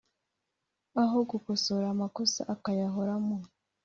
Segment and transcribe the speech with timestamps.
[1.03, 3.37] aho gukosora amakosa akayahoramo